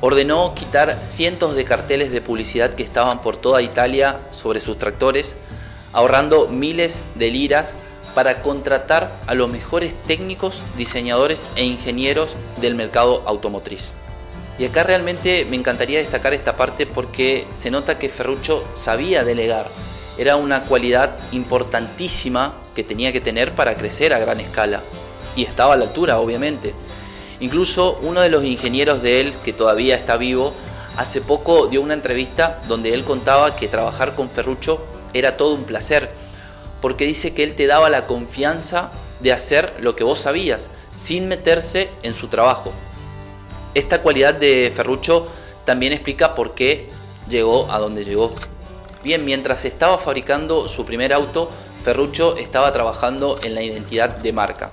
Ordenó 0.00 0.52
quitar 0.56 1.06
cientos 1.06 1.54
de 1.54 1.64
carteles 1.64 2.10
de 2.10 2.20
publicidad 2.20 2.74
que 2.74 2.82
estaban 2.82 3.20
por 3.20 3.36
toda 3.36 3.62
Italia 3.62 4.18
sobre 4.32 4.58
sus 4.58 4.80
tractores, 4.80 5.36
ahorrando 5.92 6.48
miles 6.48 7.04
de 7.14 7.30
liras 7.30 7.76
para 8.16 8.42
contratar 8.42 9.20
a 9.28 9.34
los 9.34 9.48
mejores 9.48 9.94
técnicos, 10.08 10.62
diseñadores 10.76 11.46
e 11.54 11.62
ingenieros 11.62 12.34
del 12.60 12.74
mercado 12.74 13.22
automotriz. 13.26 13.92
Y 14.58 14.64
acá 14.64 14.82
realmente 14.82 15.44
me 15.44 15.54
encantaría 15.54 16.00
destacar 16.00 16.34
esta 16.34 16.56
parte 16.56 16.84
porque 16.84 17.46
se 17.52 17.70
nota 17.70 17.96
que 17.96 18.08
Ferruccio 18.08 18.64
sabía 18.74 19.22
delegar. 19.22 19.70
Era 20.18 20.36
una 20.36 20.62
cualidad 20.64 21.16
importantísima 21.32 22.56
que 22.74 22.84
tenía 22.84 23.12
que 23.12 23.20
tener 23.20 23.54
para 23.54 23.76
crecer 23.76 24.12
a 24.12 24.18
gran 24.18 24.40
escala. 24.40 24.82
Y 25.34 25.44
estaba 25.44 25.74
a 25.74 25.76
la 25.76 25.84
altura, 25.84 26.18
obviamente. 26.18 26.74
Incluso 27.40 27.98
uno 28.02 28.22
de 28.22 28.30
los 28.30 28.44
ingenieros 28.44 29.02
de 29.02 29.20
él, 29.20 29.34
que 29.44 29.52
todavía 29.52 29.94
está 29.94 30.16
vivo, 30.16 30.54
hace 30.96 31.20
poco 31.20 31.66
dio 31.66 31.82
una 31.82 31.94
entrevista 31.94 32.62
donde 32.66 32.94
él 32.94 33.04
contaba 33.04 33.56
que 33.56 33.68
trabajar 33.68 34.14
con 34.14 34.30
Ferruccio 34.30 34.80
era 35.12 35.36
todo 35.36 35.54
un 35.54 35.64
placer, 35.64 36.10
porque 36.80 37.04
dice 37.04 37.34
que 37.34 37.42
él 37.42 37.54
te 37.54 37.66
daba 37.66 37.90
la 37.90 38.06
confianza 38.06 38.90
de 39.20 39.32
hacer 39.32 39.74
lo 39.80 39.96
que 39.96 40.04
vos 40.04 40.18
sabías, 40.18 40.70
sin 40.90 41.28
meterse 41.28 41.90
en 42.02 42.14
su 42.14 42.28
trabajo. 42.28 42.72
Esta 43.74 44.00
cualidad 44.00 44.34
de 44.34 44.72
Ferruccio 44.74 45.26
también 45.64 45.92
explica 45.92 46.34
por 46.34 46.54
qué 46.54 46.88
llegó 47.28 47.70
a 47.70 47.78
donde 47.78 48.04
llegó. 48.04 48.32
Bien, 49.06 49.24
mientras 49.24 49.64
estaba 49.64 49.98
fabricando 49.98 50.66
su 50.66 50.84
primer 50.84 51.12
auto, 51.12 51.48
Ferruccio 51.84 52.36
estaba 52.36 52.72
trabajando 52.72 53.38
en 53.44 53.54
la 53.54 53.62
identidad 53.62 54.18
de 54.18 54.32
marca. 54.32 54.72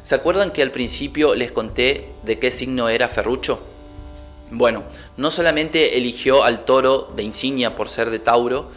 ¿Se 0.00 0.14
acuerdan 0.14 0.52
que 0.52 0.62
al 0.62 0.70
principio 0.70 1.34
les 1.34 1.52
conté 1.52 2.14
de 2.22 2.38
qué 2.38 2.50
signo 2.50 2.88
era 2.88 3.08
Ferruccio? 3.08 3.58
Bueno, 4.50 4.84
no 5.18 5.30
solamente 5.30 5.98
eligió 5.98 6.44
al 6.44 6.64
toro 6.64 7.12
de 7.14 7.24
insignia 7.24 7.74
por 7.74 7.90
ser 7.90 8.08
de 8.08 8.20
Tauro, 8.20 8.70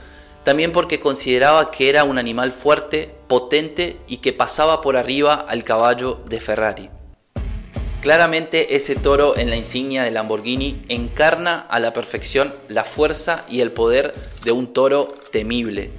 también 0.44 0.74
porque 0.74 1.00
consideraba 1.00 1.72
que 1.72 1.88
era 1.88 2.04
un 2.04 2.18
animal 2.18 2.52
fuerte, 2.52 3.16
potente 3.30 4.02
y 4.10 4.18
que 4.18 4.34
pasaba 4.34 4.82
por 4.82 4.98
arriba 4.98 5.36
al 5.36 5.64
caballo 5.64 6.20
de 6.28 6.42
Ferrari. 6.42 6.90
Claramente 8.06 8.76
ese 8.76 8.96
toro 8.96 9.36
en 9.36 9.50
la 9.50 9.56
insignia 9.56 10.04
de 10.04 10.12
Lamborghini 10.12 10.80
encarna 10.90 11.62
a 11.62 11.80
la 11.80 11.92
perfección 11.92 12.54
la 12.68 12.84
fuerza 12.84 13.46
y 13.50 13.62
el 13.62 13.72
poder 13.72 14.14
de 14.44 14.52
un 14.52 14.74
toro 14.74 15.12
temible, 15.32 15.90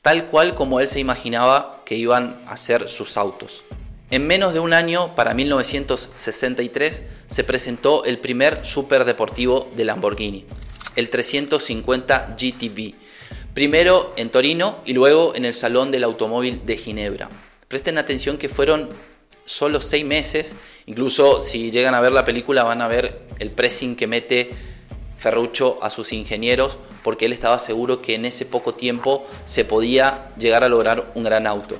tal 0.00 0.24
cual 0.24 0.54
como 0.54 0.80
él 0.80 0.88
se 0.88 1.00
imaginaba 1.00 1.82
que 1.84 1.96
iban 1.96 2.40
a 2.46 2.56
ser 2.56 2.88
sus 2.88 3.18
autos. 3.18 3.66
En 4.10 4.26
menos 4.26 4.54
de 4.54 4.60
un 4.60 4.72
año, 4.72 5.14
para 5.14 5.34
1963, 5.34 7.02
se 7.26 7.44
presentó 7.44 8.04
el 8.04 8.20
primer 8.20 8.64
superdeportivo 8.64 9.70
de 9.76 9.84
Lamborghini, 9.84 10.46
el 10.96 11.10
350 11.10 12.36
GTB, 12.38 12.94
primero 13.52 14.14
en 14.16 14.30
Torino 14.30 14.78
y 14.86 14.94
luego 14.94 15.34
en 15.34 15.44
el 15.44 15.52
Salón 15.52 15.90
del 15.90 16.04
Automóvil 16.04 16.64
de 16.64 16.78
Ginebra. 16.78 17.28
Presten 17.68 17.98
atención 17.98 18.38
que 18.38 18.48
fueron 18.48 18.88
solo 19.50 19.80
seis 19.80 20.04
meses. 20.04 20.54
Incluso 20.86 21.42
si 21.42 21.70
llegan 21.70 21.94
a 21.94 22.00
ver 22.00 22.12
la 22.12 22.24
película 22.24 22.62
van 22.62 22.82
a 22.82 22.88
ver 22.88 23.20
el 23.38 23.50
pressing 23.50 23.96
que 23.96 24.06
mete 24.06 24.50
Ferruccio 25.16 25.82
a 25.82 25.90
sus 25.90 26.12
ingenieros 26.12 26.78
porque 27.02 27.26
él 27.26 27.32
estaba 27.32 27.58
seguro 27.58 28.00
que 28.00 28.14
en 28.14 28.24
ese 28.24 28.46
poco 28.46 28.74
tiempo 28.74 29.26
se 29.44 29.64
podía 29.64 30.32
llegar 30.38 30.64
a 30.64 30.68
lograr 30.68 31.12
un 31.14 31.24
gran 31.24 31.46
auto. 31.46 31.78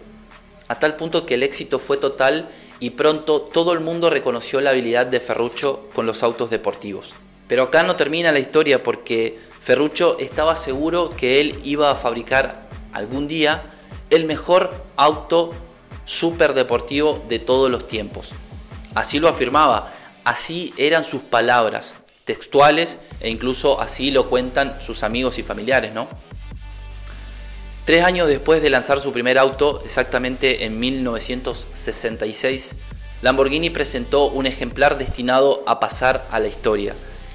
A 0.68 0.78
tal 0.78 0.96
punto 0.96 1.26
que 1.26 1.34
el 1.34 1.42
éxito 1.42 1.78
fue 1.78 1.96
total 1.96 2.48
y 2.80 2.90
pronto 2.90 3.42
todo 3.42 3.72
el 3.72 3.80
mundo 3.80 4.10
reconoció 4.10 4.60
la 4.60 4.70
habilidad 4.70 5.06
de 5.06 5.20
Ferruccio 5.20 5.88
con 5.94 6.06
los 6.06 6.22
autos 6.22 6.50
deportivos. 6.50 7.12
Pero 7.48 7.64
acá 7.64 7.82
no 7.82 7.96
termina 7.96 8.32
la 8.32 8.38
historia 8.38 8.82
porque 8.82 9.38
Ferruccio 9.60 10.18
estaba 10.18 10.56
seguro 10.56 11.10
que 11.10 11.40
él 11.40 11.58
iba 11.64 11.90
a 11.90 11.96
fabricar 11.96 12.68
algún 12.92 13.28
día 13.28 13.64
el 14.10 14.24
mejor 14.24 14.70
auto 14.96 15.52
super 16.10 16.54
deportivo 16.54 17.24
de 17.28 17.38
todos 17.38 17.70
los 17.70 17.86
tiempos. 17.86 18.30
Así 18.96 19.20
lo 19.20 19.28
afirmaba, 19.28 19.92
así 20.24 20.74
eran 20.76 21.04
sus 21.04 21.22
palabras 21.22 21.94
textuales 22.24 22.98
e 23.20 23.30
incluso 23.30 23.80
así 23.80 24.10
lo 24.10 24.28
cuentan 24.28 24.82
sus 24.82 25.04
amigos 25.04 25.38
y 25.38 25.44
familiares, 25.44 25.94
¿no? 25.94 26.08
Tres 27.84 28.02
años 28.02 28.26
después 28.26 28.60
de 28.60 28.70
lanzar 28.70 28.98
su 29.00 29.12
primer 29.12 29.38
auto, 29.38 29.82
exactamente 29.84 30.64
en 30.64 30.80
1966, 30.80 32.74
Lamborghini 33.22 33.70
presentó 33.70 34.26
un 34.26 34.46
ejemplar 34.46 34.98
destinado 34.98 35.62
a 35.66 35.78
pasar 35.78 36.26
a 36.32 36.40
la 36.40 36.48
historia 36.48 36.94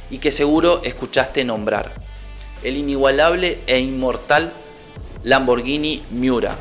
y 0.10 0.18
que 0.18 0.32
seguro 0.32 0.82
escuchaste 0.84 1.46
nombrar, 1.46 1.94
el 2.62 2.76
inigualable 2.76 3.60
e 3.68 3.80
inmortal 3.80 4.52
Lamborghini 5.24 6.04
Miura, 6.12 6.58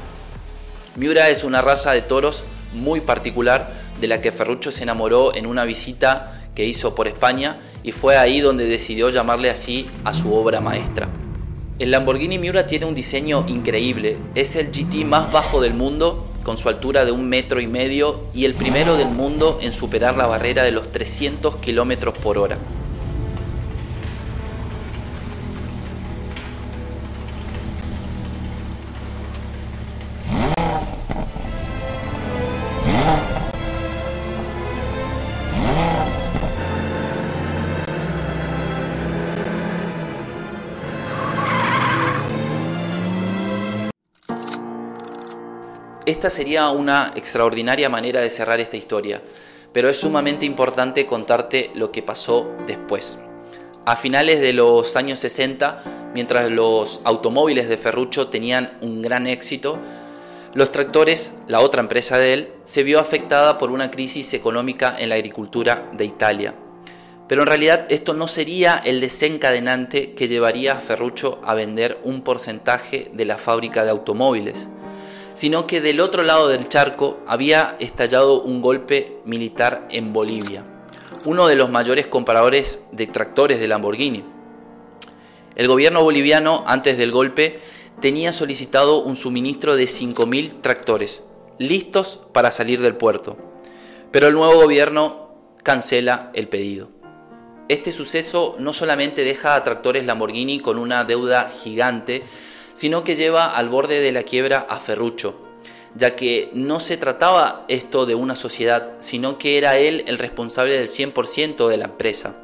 Miura 0.97 1.29
es 1.29 1.43
una 1.43 1.61
raza 1.61 1.93
de 1.93 2.03
toros 2.03 2.45
muy 2.73 3.01
particular 3.01 3.73
de 4.01 4.07
la 4.07 4.21
que 4.21 4.31
Ferruccio 4.31 4.71
se 4.71 4.85
enamoró 4.85 5.35
en 5.35 5.45
una 5.47 5.65
visita 5.65 6.49
que 6.55 6.65
hizo 6.65 6.95
por 6.95 7.09
España 7.09 7.59
y 7.83 7.91
fue 7.91 8.17
ahí 8.17 8.41
donde 8.41 8.67
decidió 8.67 9.11
llamarle 9.11 9.51
así 9.51 9.89
a 10.05 10.15
su 10.15 10.33
obra 10.33 10.61
maestra. 10.61 11.09
El 11.81 11.91
Lamborghini 11.91 12.39
Miura 12.39 12.67
tiene 12.67 12.87
un 12.87 12.95
diseño 12.95 13.45
increíble, 13.49 14.19
es 14.37 14.55
el 14.55 14.69
GT 14.69 15.05
más 15.05 15.33
bajo 15.33 15.61
del 15.61 15.75
mundo 15.75 16.29
con 16.45 16.57
su 16.57 16.69
altura 16.69 17.05
de 17.05 17.11
un 17.11 17.29
metro 17.29 17.61
y 17.61 17.67
medio 17.67 18.21
y 18.33 18.45
el 18.45 18.55
primero 18.55 18.97
del 18.97 19.09
mundo 19.09 19.59
en 19.63 19.73
superar 19.73 20.17
la 20.17 20.29
barrera 20.29 20.63
de 20.63 20.71
los 20.71 20.93
300 20.93 21.57
kilómetros 21.57 22.17
por 22.19 22.39
hora. 22.39 22.57
Esta 46.25 46.37
sería 46.37 46.71
una 46.71 47.13
extraordinaria 47.17 47.91
manera 47.91 48.23
de 48.23 48.31
cerrar 48.31 48.59
esta 48.59 48.79
historia, 48.79 49.21
pero 49.75 49.91
es 49.91 49.99
sumamente 49.99 50.47
importante 50.47 51.05
contarte 51.05 51.71
lo 51.75 51.93
que 51.93 52.03
pasó 52.03 52.51
después. 52.67 53.19
A 53.85 53.95
finales 53.95 54.41
de 54.41 54.55
los 54.55 54.97
años 54.97 55.19
60, 55.19 55.83
mientras 56.15 56.51
los 56.51 57.03
automóviles 57.05 57.69
de 57.69 57.77
Ferruccio 57.77 58.29
tenían 58.29 58.79
un 58.81 59.03
gran 59.03 59.27
éxito, 59.27 59.79
los 60.55 60.73
tractores, 60.73 61.35
la 61.47 61.61
otra 61.61 61.83
empresa 61.83 62.17
de 62.17 62.33
él, 62.33 62.53
se 62.63 62.85
vio 62.85 63.01
afectada 63.01 63.59
por 63.59 63.71
una 63.71 63.91
crisis 63.91 64.33
económica 64.33 64.97
en 64.99 65.11
la 65.11 65.17
agricultura 65.17 65.91
de 65.93 66.07
Italia. 66.07 66.55
Pero 67.29 67.43
en 67.43 67.49
realidad 67.49 67.85
esto 67.91 68.15
no 68.15 68.29
sería 68.29 68.81
el 68.83 69.03
desencadenante 69.03 70.15
que 70.15 70.27
llevaría 70.27 70.73
a 70.73 70.81
Ferruccio 70.81 71.39
a 71.45 71.53
vender 71.53 71.99
un 72.03 72.23
porcentaje 72.23 73.11
de 73.13 73.27
la 73.27 73.37
fábrica 73.37 73.85
de 73.85 73.91
automóviles 73.91 74.71
sino 75.35 75.67
que 75.67 75.81
del 75.81 76.01
otro 76.01 76.23
lado 76.23 76.49
del 76.49 76.69
charco 76.69 77.19
había 77.27 77.77
estallado 77.81 78.41
un 78.41 78.63
golpe 78.63 79.19
militar 79.25 79.87
en 79.91 80.13
Bolivia, 80.13 80.65
uno 81.25 81.47
de 81.49 81.57
los 81.57 81.71
mayores 81.71 82.07
compradores 82.07 82.81
de 82.93 83.07
tractores 83.07 83.61
de 83.61 83.69
Lamborghini. 83.69 84.25
El 85.57 85.69
gobierno 85.69 86.03
boliviano, 86.03 86.65
antes 86.67 86.97
del 86.97 87.13
golpe, 87.13 87.61
tenía 88.01 88.33
solicitado 88.33 89.03
un 89.03 89.17
suministro 89.17 89.77
de 89.77 89.85
5.000 89.85 90.61
tractores, 90.61 91.23
listos 91.59 92.21
para 92.33 92.51
salir 92.51 92.81
del 92.81 92.97
puerto. 92.97 93.37
Pero 94.11 94.29
el 94.29 94.35
nuevo 94.35 94.61
gobierno 94.61 95.35
cancela 95.63 96.31
el 96.35 96.49
pedido. 96.49 96.89
Este 97.69 97.93
suceso 97.93 98.57
no 98.59 98.73
solamente 98.73 99.25
deja 99.25 99.55
a 99.55 99.65
Tractores 99.65 100.05
Lamborghini 100.05 100.61
con 100.61 100.79
una 100.79 101.05
deuda 101.05 101.51
gigante, 101.51 102.23
sino 102.75 103.05
que 103.05 103.17
lleva 103.17 103.47
al 103.47 103.69
borde 103.69 104.01
de 104.01 104.13
la 104.13 104.25
quiebra 104.25 104.67
a 104.69 104.79
Ferruccio, 104.79 105.35
ya 105.95 106.17
que 106.17 106.51
no 106.53 106.81
se 106.81 106.97
trataba 106.97 107.65
esto 107.69 108.05
de 108.05 108.15
una 108.15 108.37
sociedad, 108.37 108.95
sino 109.01 109.39
que 109.39 109.57
era 109.57 109.79
él 109.79 110.05
el 110.07 110.19
responsable 110.19 110.77
del 110.77 110.89
100% 110.89 111.69
de 111.69 111.77
la 111.77 111.87
empresa. 111.87 112.37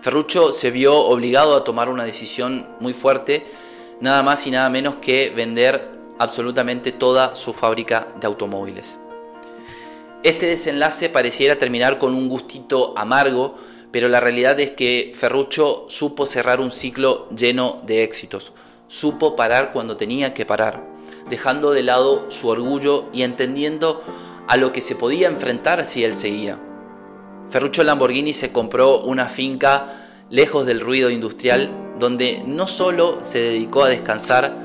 Ferruccio 0.00 0.52
se 0.52 0.70
vio 0.70 0.96
obligado 0.96 1.54
a 1.54 1.64
tomar 1.64 1.88
una 1.88 2.04
decisión 2.04 2.66
muy 2.80 2.94
fuerte, 2.94 3.44
nada 4.00 4.22
más 4.22 4.46
y 4.46 4.50
nada 4.50 4.68
menos 4.68 4.96
que 4.96 5.30
vender 5.30 5.90
absolutamente 6.18 6.92
toda 6.92 7.34
su 7.34 7.52
fábrica 7.52 8.08
de 8.20 8.26
automóviles. 8.26 8.98
Este 10.22 10.46
desenlace 10.46 11.08
pareciera 11.08 11.58
terminar 11.58 11.98
con 11.98 12.14
un 12.14 12.28
gustito 12.28 12.96
amargo, 12.96 13.56
pero 13.90 14.08
la 14.08 14.20
realidad 14.20 14.58
es 14.60 14.70
que 14.70 15.12
Ferruccio 15.14 15.86
supo 15.88 16.26
cerrar 16.26 16.60
un 16.60 16.70
ciclo 16.70 17.28
lleno 17.30 17.82
de 17.84 18.04
éxitos, 18.04 18.52
supo 18.92 19.36
parar 19.36 19.72
cuando 19.72 19.96
tenía 19.96 20.34
que 20.34 20.44
parar, 20.44 20.86
dejando 21.30 21.70
de 21.70 21.82
lado 21.82 22.26
su 22.28 22.48
orgullo 22.48 23.06
y 23.14 23.22
entendiendo 23.22 24.02
a 24.46 24.58
lo 24.58 24.70
que 24.70 24.82
se 24.82 24.94
podía 24.94 25.28
enfrentar 25.28 25.86
si 25.86 26.04
él 26.04 26.14
seguía. 26.14 26.60
Ferruccio 27.48 27.84
Lamborghini 27.84 28.34
se 28.34 28.52
compró 28.52 29.00
una 29.00 29.30
finca 29.30 29.86
lejos 30.28 30.66
del 30.66 30.80
ruido 30.80 31.08
industrial 31.08 31.94
donde 31.98 32.44
no 32.46 32.68
solo 32.68 33.20
se 33.22 33.38
dedicó 33.38 33.84
a 33.84 33.88
descansar, 33.88 34.58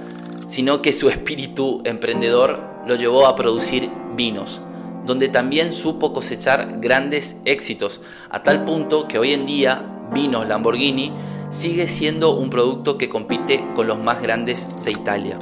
sino 0.46 0.82
que 0.82 0.92
su 0.92 1.08
espíritu 1.08 1.82
emprendedor 1.86 2.60
lo 2.86 2.96
llevó 2.96 3.28
a 3.28 3.36
producir 3.38 3.90
vinos, 4.18 4.60
donde 5.06 5.30
también 5.30 5.72
supo 5.72 6.12
cosechar 6.12 6.82
grandes 6.82 7.38
éxitos, 7.46 8.02
a 8.30 8.44
tal 8.44 8.66
punto 8.66 9.08
que 9.08 9.20
hoy 9.20 9.32
en 9.34 9.46
día 9.46 9.94
Vinos 10.14 10.48
Lamborghini 10.48 11.14
sigue 11.50 11.88
siendo 11.88 12.36
un 12.36 12.50
producto 12.50 12.98
que 12.98 13.08
compite 13.08 13.66
con 13.74 13.88
los 13.88 14.00
más 14.00 14.22
grandes 14.22 14.68
de 14.84 14.92
Italia. 14.92 15.40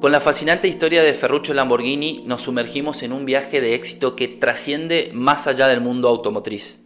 Con 0.00 0.12
la 0.12 0.20
fascinante 0.20 0.68
historia 0.68 1.02
de 1.02 1.12
Ferruccio 1.12 1.54
Lamborghini 1.54 2.22
nos 2.24 2.42
sumergimos 2.42 3.02
en 3.02 3.12
un 3.12 3.26
viaje 3.26 3.60
de 3.60 3.74
éxito 3.74 4.14
que 4.14 4.28
trasciende 4.28 5.10
más 5.12 5.48
allá 5.48 5.66
del 5.66 5.80
mundo 5.80 6.08
automotriz. 6.08 6.80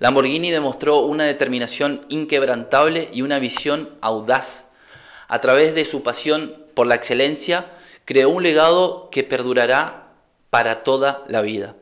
Lamborghini 0.00 0.50
demostró 0.50 0.98
una 0.98 1.24
determinación 1.24 2.04
inquebrantable 2.10 3.08
y 3.10 3.22
una 3.22 3.38
visión 3.38 3.96
audaz. 4.02 4.68
A 5.28 5.40
través 5.40 5.74
de 5.74 5.86
su 5.86 6.02
pasión 6.02 6.56
por 6.74 6.86
la 6.86 6.96
excelencia, 6.96 7.70
creó 8.04 8.28
un 8.28 8.42
legado 8.42 9.08
que 9.10 9.24
perdurará 9.24 10.12
para 10.50 10.84
toda 10.84 11.24
la 11.28 11.40
vida. 11.40 11.76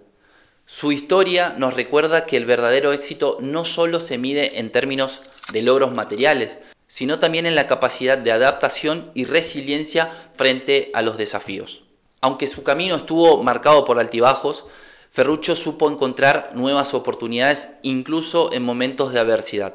Su 0.72 0.92
historia 0.92 1.52
nos 1.58 1.74
recuerda 1.74 2.26
que 2.26 2.36
el 2.36 2.44
verdadero 2.44 2.92
éxito 2.92 3.38
no 3.40 3.64
solo 3.64 3.98
se 3.98 4.18
mide 4.18 4.60
en 4.60 4.70
términos 4.70 5.20
de 5.52 5.62
logros 5.62 5.92
materiales, 5.92 6.58
sino 6.86 7.18
también 7.18 7.44
en 7.44 7.56
la 7.56 7.66
capacidad 7.66 8.16
de 8.16 8.30
adaptación 8.30 9.10
y 9.12 9.24
resiliencia 9.24 10.08
frente 10.36 10.92
a 10.94 11.02
los 11.02 11.18
desafíos. 11.18 11.82
Aunque 12.20 12.46
su 12.46 12.62
camino 12.62 12.94
estuvo 12.94 13.42
marcado 13.42 13.84
por 13.84 13.98
altibajos, 13.98 14.64
Ferruccio 15.10 15.56
supo 15.56 15.90
encontrar 15.90 16.52
nuevas 16.54 16.94
oportunidades 16.94 17.70
incluso 17.82 18.52
en 18.52 18.62
momentos 18.62 19.12
de 19.12 19.18
adversidad 19.18 19.74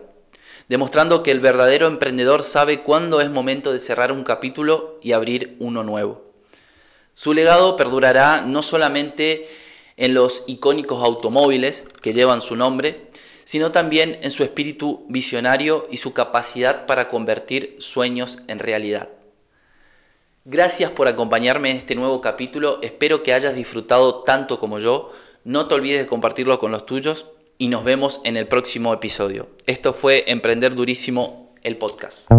demostrando 0.70 1.24
que 1.24 1.32
el 1.32 1.42
verdadero 1.42 1.88
emprendedor 1.88 2.44
sabe 2.44 2.84
cuándo 2.84 3.20
es 3.20 3.30
momento 3.30 3.74
de 3.74 3.80
cerrar 3.80 4.14
un 4.14 4.24
capítulo 4.24 4.98
y 5.04 5.12
abrir 5.12 5.58
uno 5.60 5.84
nuevo. 5.84 6.24
Su 7.14 7.34
legado 7.34 7.76
perdurará 7.76 8.42
no 8.42 8.64
solamente 8.64 9.48
en 9.98 10.14
los 10.14 10.44
icónicos 10.48 11.04
automóviles 11.04 11.86
que 12.02 12.14
llevan 12.14 12.42
su 12.42 12.56
nombre, 12.56 13.10
sino 13.44 13.72
también 13.72 14.20
en 14.22 14.32
su 14.32 14.44
espíritu 14.44 15.06
visionario 15.08 15.88
y 15.92 15.98
su 15.98 16.14
capacidad 16.14 16.86
para 16.86 17.10
convertir 17.10 17.76
sueños 17.80 18.40
en 18.48 18.60
realidad. 18.60 19.10
Gracias 20.44 20.92
por 20.92 21.08
acompañarme 21.08 21.72
en 21.72 21.78
este 21.78 21.96
nuevo 21.96 22.22
capítulo, 22.22 22.80
espero 22.82 23.24
que 23.24 23.34
hayas 23.34 23.56
disfrutado 23.56 24.24
tanto 24.24 24.60
como 24.60 24.80
yo, 24.80 25.12
no 25.44 25.68
te 25.68 25.76
olvides 25.76 26.00
de 26.00 26.08
compartirlo 26.08 26.60
con 26.60 26.72
los 26.72 26.86
tuyos 26.86 27.28
y 27.58 27.70
nos 27.70 27.84
vemos 27.84 28.22
en 28.26 28.38
el 28.38 28.48
próximo 28.48 28.94
episodio. 28.94 29.48
Esto 29.66 29.94
fue 29.94 30.26
Emprender 30.28 30.76
Durísimo, 30.76 31.54
el 31.64 31.78
podcast. 31.78 32.30